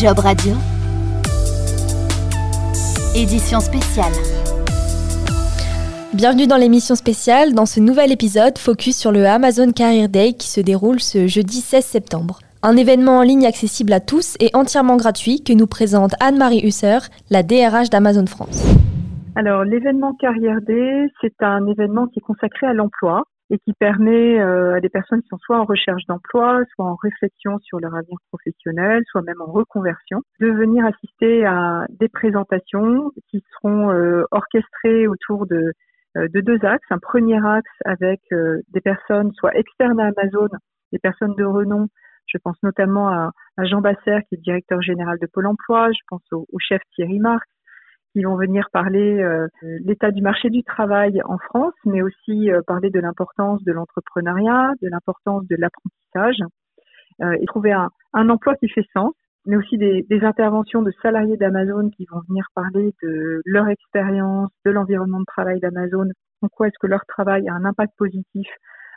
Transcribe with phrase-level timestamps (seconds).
[0.00, 0.52] Job Radio.
[3.16, 4.12] Édition spéciale.
[6.14, 7.52] Bienvenue dans l'émission spéciale.
[7.52, 11.60] Dans ce nouvel épisode, focus sur le Amazon Career Day qui se déroule ce jeudi
[11.60, 12.38] 16 septembre.
[12.62, 16.98] Un événement en ligne accessible à tous et entièrement gratuit que nous présente Anne-Marie Husser,
[17.30, 18.62] la DRH d'Amazon France.
[19.34, 24.38] Alors, l'événement Carrière Day, c'est un événement qui est consacré à l'emploi et qui permet
[24.40, 27.94] euh, à des personnes qui sont soit en recherche d'emploi, soit en réflexion sur leur
[27.94, 34.24] avenir professionnel, soit même en reconversion, de venir assister à des présentations qui seront euh,
[34.30, 35.72] orchestrées autour de,
[36.16, 36.86] euh, de deux axes.
[36.90, 40.48] Un premier axe avec des personnes soit externes à Amazon,
[40.92, 41.88] des personnes de renom.
[42.26, 43.30] Je pense notamment à,
[43.64, 45.90] Jean Basser, qui est directeur général de Pôle emploi.
[45.92, 47.46] Je pense au, au chef Thierry Marx
[48.18, 52.50] qui vont venir parler euh, de l'état du marché du travail en France, mais aussi
[52.50, 56.42] euh, parler de l'importance de l'entrepreneuriat, de l'importance de l'apprentissage,
[57.22, 59.12] euh, et trouver un, emploi qui fait sens,
[59.46, 64.72] mais aussi des interventions de salariés d'Amazon qui vont venir parler de leur expérience, de
[64.72, 66.10] l'environnement de travail d'Amazon,
[66.42, 68.48] en quoi est-ce que leur travail a un impact positif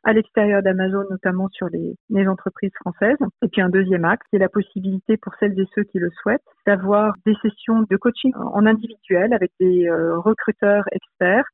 [0.04, 3.18] à l'extérieur d'Amazon, notamment sur les, les, entreprises françaises.
[3.44, 6.42] Et puis un deuxième axe, c'est la possibilité pour celles et ceux qui le souhaitent
[6.66, 11.46] d'avoir des sessions de coaching en individuel avec des euh, recruteurs experts,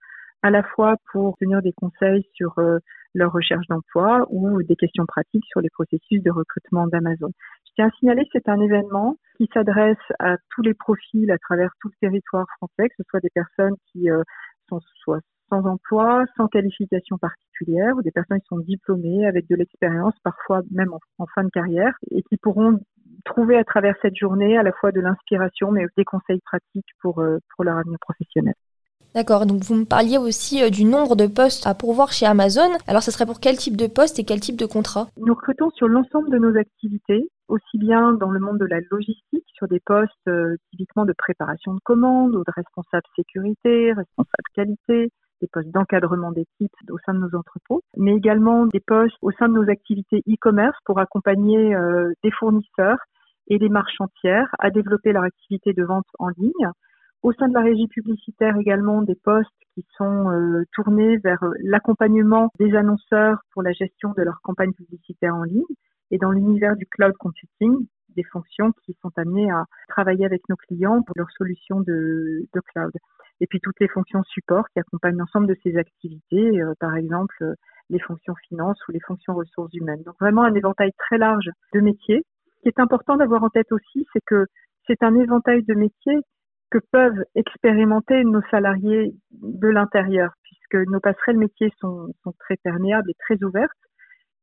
[0.44, 2.78] à la fois pour tenir des conseils sur euh,
[3.14, 7.31] leur recherche d'emploi ou des questions pratiques sur les processus de recrutement d'Amazon.
[7.68, 11.38] Je tiens à signaler que c'est un événement qui s'adresse à tous les profils à
[11.38, 14.22] travers tout le territoire français, que ce soit des personnes qui euh,
[14.70, 19.56] sont soit sans emploi, sans qualification particulière, ou des personnes qui sont diplômées avec de
[19.56, 22.80] l'expérience, parfois même en, fin de carrière, et qui pourront
[23.26, 26.90] trouver à travers cette journée à la fois de l'inspiration, mais aussi des conseils pratiques
[27.02, 28.53] pour, euh, pour leur avenir professionnel.
[29.16, 32.70] D'accord, donc vous me parliez aussi euh, du nombre de postes à pourvoir chez Amazon.
[32.88, 35.08] Alors ce serait pour quel type de poste et quel type de contrat?
[35.18, 39.45] Nous recrutons sur l'ensemble de nos activités, aussi bien dans le monde de la logistique,
[39.56, 45.09] sur des postes euh, typiquement de préparation de commandes ou de responsable sécurité, responsable qualité,
[45.42, 49.48] des postes d'encadrement d'équipe au sein de nos entrepôts, mais également des postes au sein
[49.48, 53.00] de nos activités e-commerce pour accompagner euh, des fournisseurs
[53.48, 56.72] et des marchandières à développer leur activité de vente en ligne.
[57.24, 62.52] Au sein de la régie publicitaire également des postes qui sont euh, tournés vers l'accompagnement
[62.59, 65.64] des annonceurs pour la gestion de leur campagne publicitaire en ligne
[66.12, 70.56] et dans l'univers du cloud computing, des fonctions qui sont amenées à travailler avec nos
[70.56, 72.92] clients pour leurs solutions de cloud
[73.40, 77.36] et puis toutes les fonctions support qui accompagnent l'ensemble de ces activités, euh, par exemple
[77.42, 77.53] euh,
[77.90, 80.03] les fonctions finances ou les fonctions ressources humaines.
[80.03, 82.24] Donc vraiment un éventail très large de métiers.
[82.56, 84.46] Ce qui est important d'avoir en tête aussi, c'est que
[84.88, 86.20] c'est un éventail de métiers
[86.70, 93.09] que peuvent expérimenter nos salariés de l'intérieur, puisque nos passerelles métiers sont, sont très perméables
[93.09, 93.72] et très ouvertes.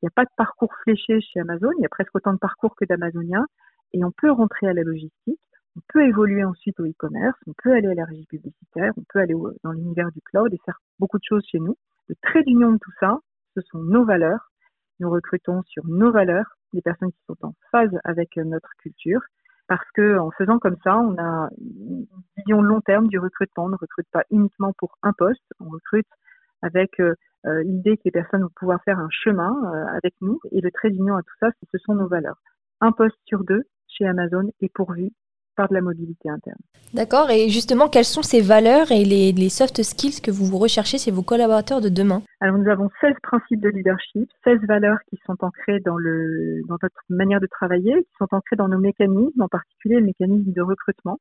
[0.01, 2.39] Il n'y a pas de parcours fléché chez Amazon, il y a presque autant de
[2.39, 3.45] parcours que d'Amazoniens,
[3.93, 5.41] et on peut rentrer à la logistique
[5.77, 9.19] on peut évoluer ensuite au e-commerce, on peut aller à la régie publicitaire, on peut
[9.19, 11.77] aller dans l'univers du cloud et faire beaucoup de choses chez nous.
[12.09, 13.19] Le trait d'union de tout ça,
[13.57, 14.51] ce sont nos valeurs.
[15.01, 19.21] Nous recrutons sur nos valeurs des personnes qui sont en phase avec notre culture
[19.67, 23.65] parce que en faisant comme ça, on a une vision long terme du recrutement.
[23.65, 26.07] On ne recrute pas uniquement pour un poste, on recrute
[26.63, 27.15] avec euh,
[27.47, 30.39] euh, l'idée que les personnes vont pouvoir faire un chemin euh, avec nous.
[30.53, 32.37] Et le trait d'union à tout ça, ce sont nos valeurs.
[32.81, 35.13] Un poste sur deux chez Amazon est pourvu
[35.57, 36.59] par de la mobilité interne.
[36.95, 41.11] D'accord, et justement, quelles sont ces valeurs et les, soft skills que vous recherchez chez
[41.11, 42.23] vos collaborateurs de demain?
[42.41, 46.77] Alors, nous avons 16 principes de leadership, 16 valeurs qui sont ancrées dans, le, dans
[46.81, 50.63] notre manière de travailler, qui sont ancrées dans nos mécanismes, en particulier le mécanisme de
[50.63, 51.19] recrutement.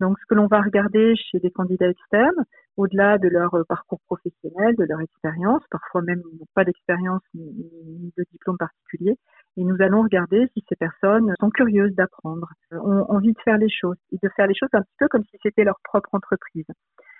[0.00, 2.44] Donc, ce que l'on va regarder chez des candidats externes,
[2.76, 6.22] au-delà de leur parcours professionnel, de leur expérience, parfois même
[6.54, 9.16] pas d'expérience ni de diplôme particulier,
[9.56, 13.70] et nous allons regarder si ces personnes sont curieuses d'apprendre, ont envie de faire les
[13.70, 16.66] choses, et de faire les choses un petit peu comme si c'était leur propre entreprise.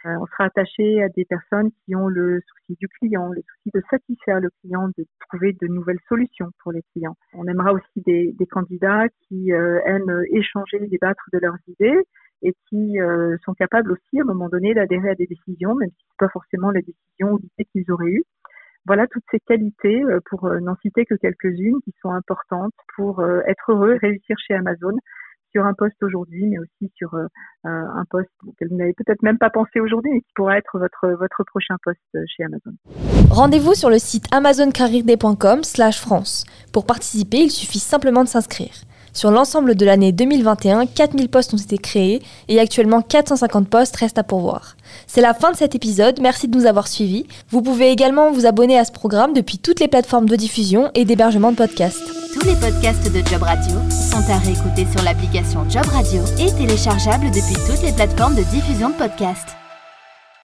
[0.04, 3.70] Euh, on sera attaché à des personnes qui ont le souci du client, le souci
[3.74, 7.16] de satisfaire le client, de trouver de nouvelles solutions pour les clients.
[7.34, 11.98] On aimera aussi des, candidats qui euh, aiment échanger, débattre de leurs idées
[12.42, 15.90] et qui euh, sont capables aussi à un moment donné d'adhérer à des décisions, même
[15.90, 18.24] si ce pas forcément les décisions ou l'idée qu'ils auraient eues
[18.86, 23.20] voilà toutes ces qualités, euh, pour euh, n'en citer que quelques-unes, qui sont importantes pour
[23.20, 24.96] euh, être heureux, réussir chez Amazon
[25.52, 27.14] sur un poste aujourd'hui, mais aussi sur
[27.64, 31.16] un poste auquel vous n'avez peut-être même pas pensé aujourd'hui, mais qui pourra être votre,
[31.18, 32.72] votre prochain poste chez Amazon.
[33.30, 36.44] Rendez-vous sur le site amazoncareerday.com slash France.
[36.74, 38.74] Pour participer, il suffit simplement de s'inscrire.
[39.16, 44.18] Sur l'ensemble de l'année 2021, 4000 postes ont été créés et actuellement 450 postes restent
[44.18, 44.76] à pourvoir.
[45.06, 47.26] C'est la fin de cet épisode, merci de nous avoir suivis.
[47.48, 51.06] Vous pouvez également vous abonner à ce programme depuis toutes les plateformes de diffusion et
[51.06, 52.04] d'hébergement de podcasts.
[52.34, 57.30] Tous les podcasts de Job Radio sont à réécouter sur l'application Job Radio et téléchargeables
[57.30, 59.56] depuis toutes les plateformes de diffusion de podcasts.